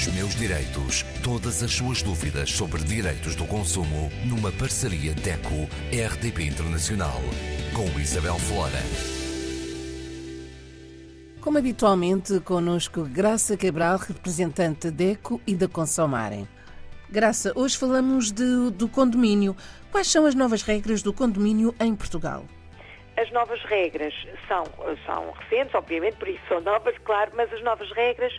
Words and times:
Os 0.00 0.06
meus 0.14 0.34
direitos. 0.34 1.02
Todas 1.22 1.62
as 1.62 1.72
suas 1.72 2.00
dúvidas 2.00 2.50
sobre 2.50 2.82
direitos 2.82 3.34
do 3.34 3.44
consumo 3.44 4.10
numa 4.24 4.50
parceria 4.50 5.12
DECO-RDP 5.12 6.42
Internacional. 6.44 7.20
Com 7.76 8.00
Isabel 8.00 8.38
Flora. 8.38 8.80
Como 11.42 11.58
habitualmente, 11.58 12.40
conosco 12.40 13.04
Graça 13.04 13.58
Cabral, 13.58 13.98
representante 13.98 14.90
DECO 14.90 15.38
e 15.46 15.54
da 15.54 15.68
Consomarem. 15.68 16.48
Graça, 17.10 17.52
hoje 17.54 17.76
falamos 17.76 18.32
de, 18.32 18.70
do 18.70 18.88
condomínio. 18.88 19.54
Quais 19.92 20.06
são 20.06 20.24
as 20.24 20.34
novas 20.34 20.62
regras 20.62 21.02
do 21.02 21.12
condomínio 21.12 21.74
em 21.78 21.94
Portugal? 21.94 22.46
As 23.18 23.30
novas 23.32 23.62
regras 23.64 24.14
são, 24.48 24.64
são 25.04 25.30
recentes, 25.32 25.74
obviamente, 25.74 26.16
por 26.16 26.26
isso 26.26 26.40
são 26.48 26.62
novas, 26.62 26.96
claro, 27.04 27.32
mas 27.34 27.52
as 27.52 27.62
novas 27.62 27.92
regras 27.92 28.32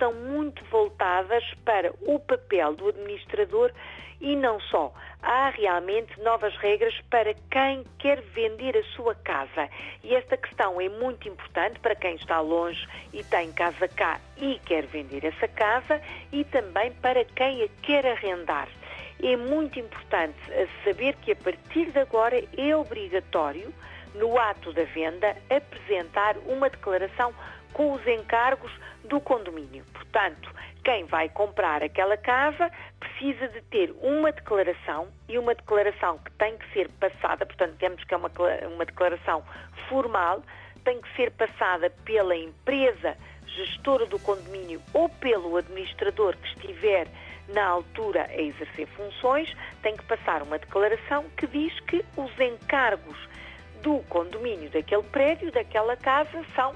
estão 0.00 0.14
muito 0.14 0.64
voltadas 0.70 1.44
para 1.62 1.92
o 2.00 2.18
papel 2.18 2.74
do 2.74 2.88
administrador 2.88 3.70
e 4.18 4.34
não 4.34 4.58
só. 4.58 4.90
Há 5.22 5.50
realmente 5.50 6.18
novas 6.22 6.56
regras 6.56 6.94
para 7.10 7.34
quem 7.50 7.84
quer 7.98 8.22
vender 8.22 8.78
a 8.78 8.82
sua 8.96 9.14
casa. 9.14 9.68
E 10.02 10.14
esta 10.14 10.38
questão 10.38 10.80
é 10.80 10.88
muito 10.88 11.28
importante 11.28 11.78
para 11.80 11.94
quem 11.94 12.14
está 12.14 12.40
longe 12.40 12.88
e 13.12 13.22
tem 13.24 13.52
casa 13.52 13.86
cá 13.88 14.18
e 14.38 14.58
quer 14.64 14.86
vender 14.86 15.22
essa 15.22 15.46
casa 15.48 16.00
e 16.32 16.44
também 16.44 16.92
para 16.92 17.22
quem 17.22 17.62
a 17.62 17.68
quer 17.82 18.06
arrendar. 18.06 18.68
É 19.22 19.36
muito 19.36 19.78
importante 19.78 20.38
saber 20.82 21.14
que 21.16 21.32
a 21.32 21.36
partir 21.36 21.90
de 21.90 21.98
agora 21.98 22.42
é 22.56 22.74
obrigatório, 22.74 23.70
no 24.14 24.38
ato 24.38 24.72
da 24.72 24.84
venda, 24.84 25.36
apresentar 25.50 26.36
uma 26.46 26.70
declaração 26.70 27.34
com 27.72 27.92
os 27.92 28.06
encargos 28.06 28.72
do 29.04 29.20
condomínio. 29.20 29.84
Portanto, 29.92 30.50
quem 30.84 31.04
vai 31.04 31.28
comprar 31.28 31.82
aquela 31.82 32.16
casa 32.16 32.70
precisa 32.98 33.48
de 33.48 33.60
ter 33.62 33.94
uma 34.00 34.32
declaração 34.32 35.08
e 35.28 35.38
uma 35.38 35.54
declaração 35.54 36.18
que 36.18 36.30
tem 36.32 36.56
que 36.56 36.72
ser 36.72 36.88
passada, 37.00 37.44
portanto, 37.44 37.76
temos 37.78 38.02
que 38.04 38.14
é 38.14 38.16
uma, 38.16 38.30
uma 38.72 38.84
declaração 38.84 39.44
formal, 39.88 40.42
tem 40.84 41.00
que 41.00 41.14
ser 41.16 41.30
passada 41.32 41.90
pela 42.04 42.34
empresa 42.34 43.16
gestora 43.46 44.06
do 44.06 44.18
condomínio 44.18 44.80
ou 44.94 45.08
pelo 45.08 45.56
administrador 45.56 46.36
que 46.36 46.48
estiver 46.48 47.06
na 47.48 47.66
altura 47.66 48.26
a 48.30 48.40
exercer 48.40 48.86
funções, 48.88 49.52
tem 49.82 49.96
que 49.96 50.04
passar 50.04 50.42
uma 50.42 50.58
declaração 50.58 51.24
que 51.36 51.46
diz 51.46 51.78
que 51.80 52.04
os 52.16 52.38
encargos 52.38 53.16
do 53.82 53.98
condomínio 54.08 54.70
daquele 54.70 55.02
prédio, 55.02 55.50
daquela 55.50 55.96
casa, 55.96 56.44
são 56.54 56.74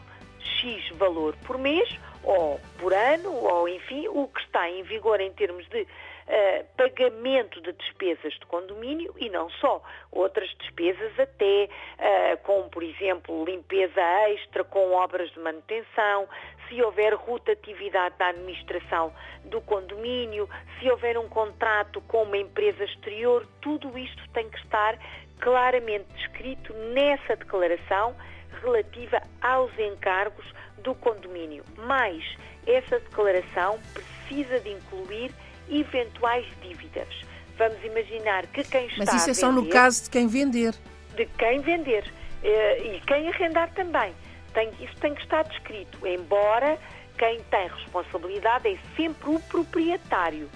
X 0.65 0.97
valor 0.97 1.37
por 1.47 1.59
mês 1.59 1.89
ou 2.23 2.59
por 2.79 2.95
ano, 2.95 3.31
ou 3.33 3.69
enfim, 3.69 4.09
o 4.09 4.27
que 4.29 4.41
está 4.41 4.69
em 4.71 4.83
vigor 4.83 5.21
em 5.21 5.31
termos 5.33 5.69
de 5.69 5.83
uh, 5.83 6.65
pagamento 6.77 7.61
de 7.61 7.73
despesas 7.73 8.33
de 8.33 8.47
condomínio 8.47 9.15
e 9.19 9.29
não 9.29 9.51
só, 9.51 9.83
outras 10.11 10.49
despesas 10.59 11.13
até, 11.19 11.69
uh, 11.69 12.39
como 12.43 12.71
por 12.71 12.83
exemplo 12.83 13.45
limpeza 13.45 14.01
extra 14.31 14.65
com 14.65 14.93
obras 14.93 15.31
de 15.33 15.39
manutenção, 15.39 16.27
se 16.69 16.83
houver 16.83 17.13
rotatividade 17.15 18.17
da 18.19 18.29
administração 18.29 19.13
do 19.45 19.61
condomínio, 19.61 20.49
se 20.79 20.91
houver 20.91 21.19
um 21.19 21.29
contrato 21.29 22.01
com 22.03 22.23
uma 22.23 22.39
empresa 22.39 22.85
exterior, 22.85 23.47
tudo 23.61 23.99
isto 23.99 24.23
tem 24.31 24.49
que 24.49 24.59
estar 24.61 24.99
claramente 25.41 26.07
descrito 26.15 26.73
nessa 26.73 27.37
declaração 27.37 28.17
relativa 28.63 29.21
aos 29.41 29.71
encargos 29.79 30.45
do 30.79 30.95
condomínio. 30.95 31.65
Mas 31.87 32.23
essa 32.67 32.99
declaração 32.99 33.79
precisa 33.93 34.61
de 34.61 34.71
incluir 34.71 35.31
eventuais 35.69 36.47
dívidas. 36.63 37.09
Vamos 37.57 37.83
imaginar 37.85 38.47
que 38.47 38.65
quem 38.65 38.87
está 38.87 39.05
Mas 39.05 39.15
isso 39.15 39.31
é 39.31 39.35
só 39.35 39.53
no 39.53 39.69
caso 39.69 40.05
de 40.05 40.11
quem 40.11 40.27
vender. 40.27 40.75
De 41.15 41.27
quem 41.27 41.61
vender. 41.61 42.05
Eh, 42.43 42.97
e 42.97 43.01
quem 43.07 43.29
arrendar 43.29 43.71
também. 43.73 44.13
Tem, 44.53 44.71
isso 44.81 44.95
tem 45.01 45.15
que 45.15 45.23
estar 45.23 45.43
descrito, 45.45 46.07
embora 46.07 46.79
quem 47.19 47.41
tem 47.51 47.69
responsabilidade 47.69 48.69
é 48.69 48.79
sempre 48.97 49.31
o 49.31 49.41
proprietário, 49.41 50.49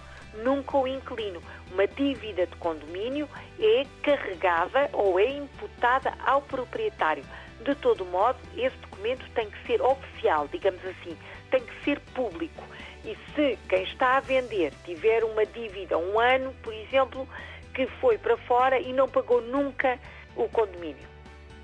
nunca 0.44 0.76
o 0.76 0.86
inquilino. 0.86 1.42
Uma 1.72 1.86
dívida 1.86 2.46
de 2.46 2.56
condomínio 2.56 3.28
é 3.58 3.84
carregada 4.02 4.88
ou 4.92 5.18
é 5.18 5.30
imputada 5.30 6.14
ao 6.24 6.42
proprietário. 6.42 7.24
De 7.60 7.74
todo 7.76 8.04
modo, 8.06 8.38
esse 8.56 8.76
documento 8.78 9.28
tem 9.30 9.50
que 9.50 9.66
ser 9.66 9.82
oficial, 9.82 10.48
digamos 10.48 10.84
assim, 10.84 11.16
tem 11.50 11.60
que 11.60 11.84
ser 11.84 12.00
público. 12.14 12.62
E 13.04 13.16
se 13.34 13.58
quem 13.68 13.82
está 13.84 14.16
a 14.16 14.20
vender 14.20 14.72
tiver 14.84 15.24
uma 15.24 15.44
dívida, 15.44 15.98
um 15.98 16.18
ano, 16.18 16.54
por 16.62 16.72
exemplo, 16.72 17.28
que 17.74 17.86
foi 18.00 18.18
para 18.18 18.36
fora 18.36 18.78
e 18.78 18.92
não 18.92 19.08
pagou 19.08 19.40
nunca 19.40 19.98
o 20.36 20.48
condomínio, 20.48 21.08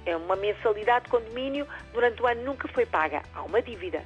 é 0.06 0.16
uma 0.16 0.36
mensalidade 0.36 1.06
de 1.06 1.10
condomínio, 1.10 1.66
durante 1.92 2.22
o 2.22 2.26
ano 2.26 2.42
nunca 2.42 2.68
foi 2.68 2.86
paga, 2.86 3.22
há 3.34 3.42
uma 3.42 3.62
dívida. 3.62 4.02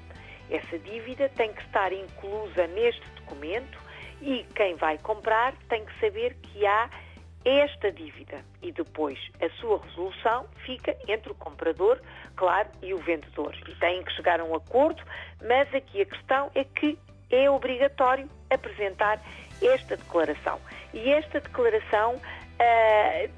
Essa 0.51 0.79
dívida 0.79 1.29
tem 1.31 1.53
que 1.53 1.61
estar 1.63 1.93
inclusa 1.93 2.67
neste 2.69 3.07
documento 3.17 3.79
e 4.23 4.47
quem 4.55 4.75
vai 4.77 4.99
comprar 4.99 5.55
tem 5.69 5.85
que 5.85 6.01
saber 6.01 6.35
que 6.43 6.67
há 6.67 6.89
esta 7.45 7.91
dívida 7.93 8.45
e 8.63 8.73
depois 8.73 9.19
a 9.41 9.49
sua 9.61 9.81
resolução 9.83 10.47
fica 10.67 10.97
entre 11.07 11.33
o 11.33 11.35
comprador, 11.35 12.01
claro, 12.37 12.69
e 12.83 12.93
o 12.93 12.99
vendedor. 12.99 13.55
E 13.67 13.75
têm 13.77 14.03
que 14.03 14.13
chegar 14.13 14.41
a 14.41 14.45
um 14.45 14.55
acordo, 14.55 15.03
mas 15.47 15.73
aqui 15.75 16.03
a 16.03 16.07
questão 16.07 16.51
é 16.55 16.65
que 16.65 16.99
é 17.31 17.49
obrigatório 17.51 18.29
apresentar 18.51 19.21
esta 19.63 19.97
declaração. 19.97 20.61
E 20.93 21.11
esta 21.11 21.41
declaração 21.41 22.15
uh, 22.15 23.31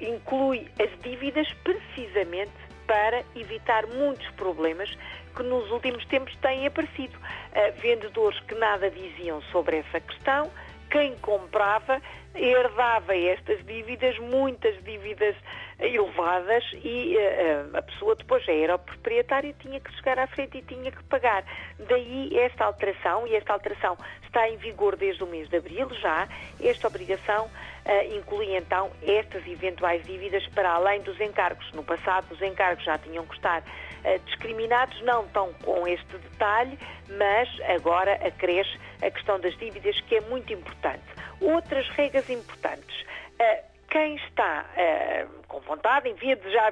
inclui 0.00 0.68
as 0.80 0.90
dívidas 1.02 1.52
precisamente 1.64 2.52
para 2.86 3.22
evitar 3.34 3.86
muitos 3.86 4.28
problemas 4.32 4.96
que 5.34 5.42
nos 5.42 5.70
últimos 5.70 6.04
tempos 6.06 6.34
têm 6.36 6.66
aparecido. 6.66 7.16
Uh, 7.16 7.80
vendedores 7.80 8.38
que 8.40 8.54
nada 8.54 8.90
diziam 8.90 9.40
sobre 9.52 9.78
essa 9.78 10.00
questão, 10.00 10.50
quem 10.90 11.16
comprava 11.16 12.00
herdava 12.34 13.16
estas 13.16 13.64
dívidas, 13.64 14.18
muitas 14.18 14.82
dívidas 14.84 15.34
elevadas 15.78 16.64
e 16.82 17.16
uh, 17.16 17.76
a 17.76 17.82
pessoa 17.82 18.14
depois 18.14 18.44
já 18.44 18.52
era 18.52 18.76
o 18.76 18.78
proprietário 18.78 19.54
tinha 19.60 19.78
que 19.78 19.92
chegar 19.96 20.18
à 20.18 20.26
frente 20.26 20.58
e 20.58 20.62
tinha 20.62 20.90
que 20.90 21.02
pagar. 21.04 21.44
Daí 21.88 22.36
esta 22.38 22.64
alteração, 22.64 23.26
e 23.26 23.34
esta 23.34 23.52
alteração 23.52 23.96
está 24.24 24.48
em 24.48 24.56
vigor 24.56 24.96
desde 24.96 25.22
o 25.22 25.26
mês 25.26 25.48
de 25.48 25.56
abril 25.56 25.88
já, 26.00 26.28
esta 26.60 26.88
obrigação 26.88 27.46
uh, 27.46 28.16
inclui 28.16 28.56
então 28.56 28.90
estas 29.02 29.46
eventuais 29.46 30.04
dívidas 30.04 30.46
para 30.48 30.70
além 30.70 31.02
dos 31.02 31.20
encargos. 31.20 31.70
No 31.72 31.84
passado 31.84 32.32
os 32.32 32.40
encargos 32.40 32.84
já 32.84 32.96
tinham 32.96 33.26
que 33.26 33.34
estar 33.34 33.60
uh, 33.60 34.18
discriminados, 34.24 35.00
não 35.02 35.28
tão 35.28 35.52
com 35.62 35.86
este 35.86 36.16
detalhe, 36.16 36.78
mas 37.18 37.48
agora 37.68 38.14
acresce 38.26 38.78
a 39.02 39.10
questão 39.10 39.38
das 39.38 39.54
dívidas 39.58 40.00
que 40.00 40.16
é 40.16 40.20
muito 40.22 40.50
importante. 40.54 41.04
Outras 41.38 41.86
regras 41.90 42.30
importantes. 42.30 43.02
Uh, 43.38 43.75
quem 43.96 44.16
está 44.16 44.66
uh, 44.76 45.46
com 45.48 45.58
vontade, 45.60 46.06
em 46.06 46.12
vez 46.12 46.38
de 46.42 46.52
já 46.52 46.68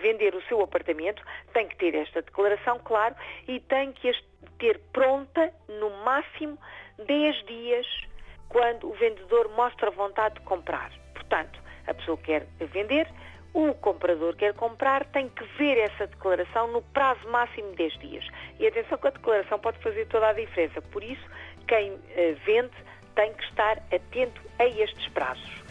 vender 0.00 0.36
o 0.36 0.42
seu 0.42 0.62
apartamento, 0.62 1.20
tem 1.52 1.66
que 1.66 1.74
ter 1.74 1.96
esta 1.96 2.22
declaração, 2.22 2.78
claro, 2.84 3.16
e 3.48 3.58
tem 3.58 3.90
que 3.90 4.12
ter 4.60 4.78
pronta 4.92 5.52
no 5.68 5.90
máximo 6.04 6.56
10 7.04 7.46
dias 7.46 7.84
quando 8.48 8.88
o 8.88 8.92
vendedor 8.92 9.50
mostra 9.56 9.90
vontade 9.90 10.36
de 10.36 10.42
comprar. 10.42 10.92
Portanto, 11.12 11.60
a 11.88 11.94
pessoa 11.94 12.16
quer 12.18 12.46
vender, 12.60 13.08
o 13.52 13.74
comprador 13.74 14.36
quer 14.36 14.54
comprar, 14.54 15.04
tem 15.06 15.28
que 15.28 15.42
ver 15.58 15.76
essa 15.76 16.06
declaração 16.06 16.68
no 16.68 16.82
prazo 16.82 17.28
máximo 17.30 17.70
de 17.70 17.78
10 17.78 17.98
dias. 17.98 18.28
E 18.60 18.66
atenção 18.68 18.96
que 18.96 19.08
a 19.08 19.10
declaração 19.10 19.58
pode 19.58 19.80
fazer 19.80 20.06
toda 20.06 20.28
a 20.28 20.32
diferença. 20.32 20.80
Por 20.80 21.02
isso, 21.02 21.28
quem 21.66 21.94
uh, 21.94 22.00
vende 22.46 22.76
tem 23.16 23.32
que 23.32 23.42
estar 23.42 23.78
atento 23.92 24.40
a 24.60 24.66
estes 24.66 25.08
prazos 25.08 25.63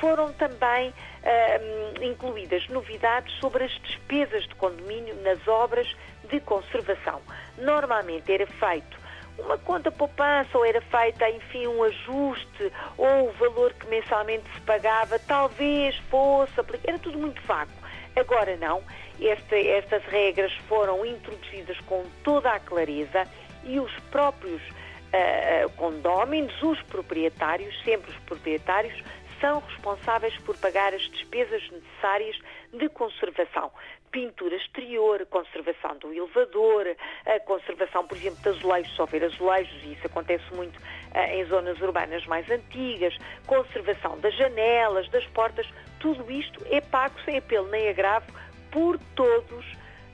foram 0.00 0.32
também 0.32 0.88
uh, 0.90 2.04
incluídas 2.04 2.66
novidades 2.68 3.32
sobre 3.38 3.64
as 3.64 3.72
despesas 3.82 4.44
de 4.48 4.54
condomínio 4.54 5.14
nas 5.22 5.46
obras 5.46 5.94
de 6.28 6.40
conservação. 6.40 7.20
Normalmente 7.58 8.32
era 8.32 8.46
feito 8.46 9.00
uma 9.38 9.58
conta 9.58 9.90
poupança 9.90 10.56
ou 10.56 10.64
era 10.64 10.80
feita, 10.80 11.28
enfim, 11.30 11.66
um 11.66 11.82
ajuste 11.82 12.72
ou 12.96 13.28
o 13.28 13.32
valor 13.32 13.72
que 13.72 13.86
mensalmente 13.86 14.44
se 14.54 14.60
pagava 14.62 15.18
talvez 15.18 15.96
fosse 16.10 16.58
aplicado. 16.58 16.88
Era 16.90 16.98
tudo 16.98 17.18
muito 17.18 17.40
vago. 17.42 17.70
Agora 18.16 18.56
não. 18.56 18.82
Esta, 19.20 19.56
estas 19.56 20.02
regras 20.04 20.52
foram 20.68 21.04
introduzidas 21.04 21.78
com 21.80 22.04
toda 22.24 22.50
a 22.50 22.60
clareza 22.60 23.24
e 23.64 23.78
os 23.78 23.92
próprios 24.10 24.62
uh, 24.62 25.70
condóminos, 25.76 26.54
os 26.62 26.80
proprietários, 26.82 27.74
sempre 27.84 28.10
os 28.10 28.16
proprietários, 28.20 28.94
são 29.40 29.60
responsáveis 29.60 30.36
por 30.38 30.56
pagar 30.58 30.94
as 30.94 31.02
despesas 31.02 31.62
necessárias 31.70 32.38
de 32.72 32.88
conservação. 32.88 33.70
pintura 34.12 34.56
exterior, 34.56 35.24
conservação 35.26 35.96
do 35.98 36.12
elevador, 36.12 36.96
a 37.24 37.38
conservação, 37.40 38.04
por 38.08 38.16
exemplo, 38.16 38.40
de 38.42 38.48
azulejos, 38.48 38.92
se 38.92 39.00
houver 39.00 39.22
azulejos, 39.22 39.82
e 39.84 39.92
isso 39.92 40.04
acontece 40.04 40.52
muito 40.52 40.76
uh, 40.78 41.30
em 41.32 41.44
zonas 41.44 41.80
urbanas 41.80 42.26
mais 42.26 42.50
antigas, 42.50 43.16
conservação 43.46 44.18
das 44.18 44.34
janelas, 44.34 45.08
das 45.10 45.24
portas, 45.28 45.64
tudo 46.00 46.28
isto 46.28 46.60
é 46.70 46.80
pago 46.80 47.14
sem 47.24 47.38
apelo 47.38 47.68
nem 47.68 47.88
agravo 47.88 48.26
por 48.72 48.98
todos 49.14 49.64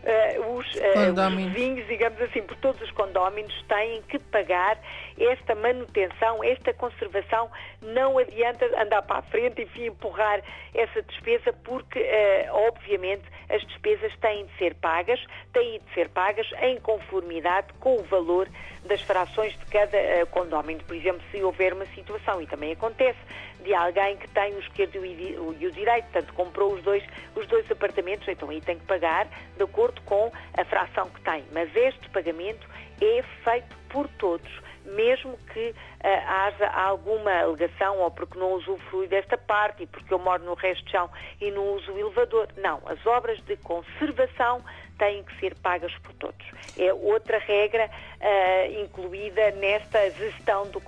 uh, 0.07 0.57
os, 0.57 0.67
uh, 0.75 1.13
os 1.13 1.35
vizinhos, 1.35 1.87
digamos 1.87 2.21
assim, 2.23 2.43
por 2.43 2.57
todos 2.57 2.81
os 2.81 2.91
condóminos 2.93 3.55
têm 3.69 4.03
que 4.03 4.19
pagar 4.19 4.79
esta 5.19 5.55
manutenção, 5.55 6.43
esta 6.45 6.73
conservação. 6.73 7.51
Não 7.83 8.19
adianta 8.19 8.65
andar 8.81 9.03
para 9.03 9.19
a 9.19 9.23
frente, 9.23 9.63
enfim, 9.63 9.87
empurrar 9.87 10.41
essa 10.75 11.03
despesa, 11.03 11.53
porque, 11.65 11.99
uh, 11.99 12.55
obviamente, 12.69 13.25
as 13.49 13.63
despesas 13.67 14.13
têm 14.21 14.47
de 14.47 14.57
ser 14.59 14.75
pagas, 14.77 15.25
têm 15.53 15.81
de 15.81 15.95
ser 15.95 16.09
pagas 16.09 16.47
em 16.63 16.79
conformidade 16.81 17.73
com 17.81 17.97
o 17.97 18.03
valor 18.05 18.49
das 18.85 19.01
frações 19.03 19.53
de 19.59 19.67
cada 19.67 19.97
uh, 19.99 20.27
condómino. 20.31 20.83
Por 20.85 20.95
exemplo, 20.95 21.23
se 21.31 21.43
houver 21.43 21.73
uma 21.73 21.87
situação, 21.87 22.41
e 22.41 22.47
também 22.47 22.73
acontece, 22.73 23.19
de 23.67 23.75
alguém 23.75 24.17
que 24.17 24.29
tem 24.29 24.55
o 24.55 24.61
esquerdo 24.61 25.05
e 25.05 25.37
o, 25.37 25.71
direito, 25.73 26.05
portanto, 26.05 26.33
comprou 26.35 26.73
os 26.73 26.83
dois, 26.85 27.03
os 27.35 27.49
dois 27.49 27.69
apartamentos, 27.69 28.27
então 28.29 28.49
aí 28.49 28.61
tem 28.61 28.79
que 28.79 28.87
pagar 28.87 29.27
de 29.57 29.63
acordo 29.63 30.01
com 30.03 30.31
a 30.57 30.65
fração 30.65 31.11
que 31.11 31.21
tem. 31.23 31.45
Mas 31.51 31.75
este 31.75 32.09
pagamento 32.11 32.65
é 33.01 33.25
feito 33.43 33.77
por 33.89 34.07
todos 34.11 34.67
mesmo 34.87 35.37
que 35.53 35.71
uh, 35.71 35.75
haja 36.01 36.69
alguma 36.69 37.41
alegação 37.41 37.99
ou 37.99 38.09
porque 38.09 38.39
não 38.39 38.53
usufrui 38.53 39.09
desta 39.09 39.37
parte 39.37 39.83
e 39.83 39.87
porque 39.87 40.15
eu 40.15 40.19
moro 40.21 40.45
no 40.45 40.55
resto 40.55 40.85
de 40.85 40.93
chão 40.93 41.11
e 41.41 41.51
não 41.51 41.75
uso 41.75 41.91
o 41.91 41.99
elevador. 41.99 42.47
Não, 42.57 42.81
as 42.87 43.05
obras 43.05 43.41
de 43.41 43.57
conservação 43.57 44.65
têm 44.97 45.25
que 45.25 45.41
ser 45.41 45.57
pagas 45.57 45.93
por 45.99 46.13
todos. 46.15 46.47
É 46.79 46.93
outra 46.93 47.39
regra 47.39 47.91
uh, 47.91 48.81
incluída 48.81 49.51
nesta 49.51 50.09
gestão 50.13 50.69
do, 50.69 50.81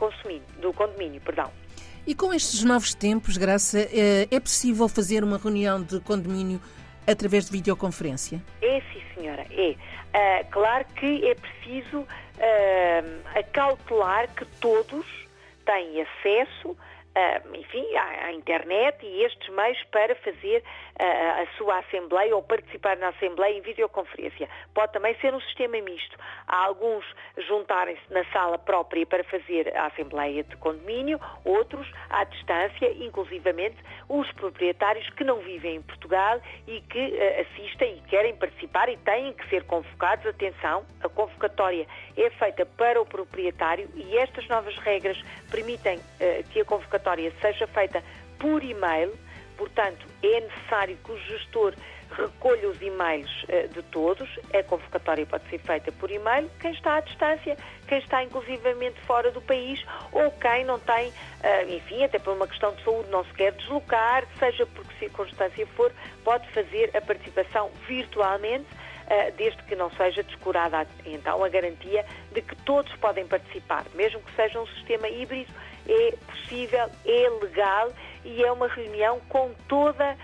do 0.61 0.73
condomínio. 0.73 1.21
Perdão. 1.21 1.51
E 2.09 2.15
com 2.15 2.33
estes 2.33 2.65
novos 2.65 2.95
tempos, 2.95 3.37
Graça, 3.37 3.81
eh, 3.81 4.27
é 4.31 4.41
possível 4.41 4.89
fazer 4.89 5.23
uma 5.23 5.37
reunião 5.37 5.83
de 5.83 6.01
condomínio 6.01 6.59
através 7.07 7.45
de 7.45 7.53
videoconferência? 7.53 8.43
É, 8.63 8.81
sim, 8.81 9.03
senhora, 9.15 9.45
é. 9.51 9.73
Uh, 9.73 10.51
claro 10.51 10.87
que 10.97 11.29
é 11.29 11.35
preciso 11.35 11.99
uh, 11.99 13.39
acautelar 13.39 14.27
que 14.35 14.47
todos 14.59 15.05
têm 15.67 16.01
acesso 16.01 16.75
uh, 17.19 17.57
enfim, 17.57 17.85
à, 17.97 18.27
à, 18.27 18.33
internet 18.33 19.05
e 19.05 19.25
estes 19.25 19.49
meios 19.49 19.83
para 19.91 20.15
fazer 20.17 20.63
uh, 20.63 21.43
a 21.43 21.47
sua 21.57 21.79
Assembleia 21.79 22.35
ou 22.35 22.43
participar 22.43 22.97
na 22.97 23.09
Assembleia 23.09 23.57
em 23.57 23.61
videoconferência. 23.61 24.49
Pode 24.75 24.93
também 24.93 25.15
ser 25.21 25.35
um 25.35 25.41
sistema 25.41 25.81
misto. 25.81 26.17
Há 26.47 26.65
alguns 26.67 27.05
juntarem-se 27.49 28.13
na 28.13 28.25
sala 28.27 28.59
própria 28.59 29.05
para 29.07 29.25
fazer 29.25 29.77
a 29.77 29.87
Assembleia 29.87 30.45
de 30.45 30.57
Condomínio, 30.57 31.21
outros 31.45 31.91
à 32.11 32.25
distância, 32.25 32.93
inclusivamente 33.05 33.77
os 34.09 34.31
proprietários 34.33 35.09
que 35.11 35.25
não 35.25 35.39
vivem 35.39 35.77
em 35.77 35.83
Portugal 35.83 36.41
e 36.67 36.81
que 36.83 36.99
uh, 36.99 37.41
assistem 37.41 37.97
e 37.97 38.01
querem 38.09 38.37
participar 38.37 38.89
e 38.89 38.97
têm 38.99 39.33
que 39.33 39.49
ser 39.49 39.65
convocados. 39.65 40.27
Atenção, 40.27 40.85
a 41.03 41.09
convocatória 41.09 41.87
é 42.17 42.31
feita 42.31 42.65
para 42.67 43.01
o 43.01 43.07
proprietário 43.07 43.89
e 43.95 44.17
estas 44.19 44.47
novas 44.49 44.77
regras 44.79 45.21
permitem 45.51 45.99
uh, 45.99 46.49
que 46.51 46.61
a 46.61 46.65
convocatória 46.65 47.08
seja 47.41 47.67
feita 47.67 48.03
por 48.39 48.63
e-mail, 48.63 49.13
portanto, 49.57 50.07
é 50.23 50.41
necessário 50.41 50.97
que 51.05 51.13
o 51.13 51.19
gestor 51.19 51.75
recolha 52.11 52.69
os 52.69 52.81
e-mails 52.81 53.31
uh, 53.45 53.69
de 53.69 53.83
todos. 53.85 54.29
A 54.55 54.63
convocatória 54.63 55.27
pode 55.27 55.49
ser 55.49 55.59
feita 55.59 55.93
por 55.93 56.11
e-mail. 56.11 56.51
Quem 56.61 56.73
está 56.73 56.97
à 56.97 57.01
distância, 57.01 57.57
quem 57.87 57.99
está 57.99 58.23
inclusivamente 58.23 59.01
fora 59.01 59.31
do 59.31 59.41
país 59.43 59.85
ou 60.13 60.31
quem 60.33 60.65
não 60.65 60.79
tem, 60.79 61.09
uh, 61.09 61.69
enfim, 61.69 62.05
até 62.05 62.19
por 62.19 62.35
uma 62.35 62.47
questão 62.47 62.75
de 62.75 62.83
saúde, 62.85 63.11
não 63.11 63.25
se 63.25 63.33
quer 63.35 63.53
deslocar, 63.53 64.25
seja 64.39 64.65
por 64.67 64.87
que 64.87 64.99
circunstância 64.99 65.67
for, 65.69 65.93
pode 66.25 66.49
fazer 66.51 66.91
a 66.97 67.01
participação 67.01 67.71
virtualmente 67.87 68.67
eh, 69.11 69.31
desde 69.39 69.63
que 69.63 69.75
não 69.75 69.91
seja 69.93 70.23
descurada 70.23 70.87
então 71.07 71.43
a 71.43 71.49
garantia 71.49 72.05
de 72.31 72.43
que 72.43 72.55
todos 72.57 72.95
podem 72.97 73.27
participar, 73.27 73.87
mesmo 73.95 74.21
que 74.21 74.37
seja 74.37 74.61
um 74.61 74.67
sistema 74.67 75.09
híbrido, 75.09 75.51
é 75.89 76.15
possível, 76.27 76.89
é 77.05 77.31
legal 77.43 77.93
e 78.25 78.43
é 78.43 78.53
uma 78.53 78.69
reunião 78.69 79.21
com 79.29 79.53
toda 79.67 80.17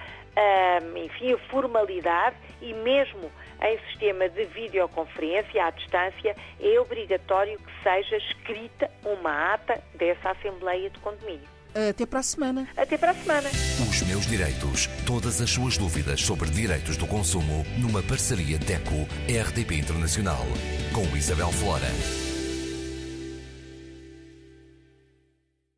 enfim, 0.97 1.33
a 1.33 1.39
formalidade 1.49 2.37
e 2.61 2.73
mesmo 2.73 3.31
em 3.63 3.79
sistema 3.91 4.29
de 4.29 4.45
videoconferência 4.47 5.65
à 5.65 5.71
distância, 5.71 6.37
é 6.61 6.81
obrigatório 6.81 7.59
que 7.59 7.83
seja 7.83 8.17
escrita 8.17 8.91
uma 9.05 9.55
ata 9.55 9.81
dessa 9.95 10.31
Assembleia 10.31 10.91
de 10.91 10.99
Condomínio. 10.99 11.55
Até 11.91 12.07
para 12.07 12.21
a 12.21 12.23
semana. 12.23 12.69
Até 12.77 12.97
para 12.97 13.11
a 13.11 13.15
semana. 13.15 13.49
Os 13.49 14.03
meus 14.03 14.27
direitos. 14.27 14.87
Todas 15.05 15.41
as 15.41 15.51
suas 15.51 15.77
dúvidas 15.77 16.21
sobre 16.21 16.49
direitos 16.49 16.97
do 16.97 17.07
consumo 17.07 17.65
numa 17.79 18.03
parceria 18.03 18.59
DECO-RDP 18.59 19.75
Internacional 19.75 20.45
com 20.93 21.17
Isabel 21.17 21.51
Flora. 21.51 22.24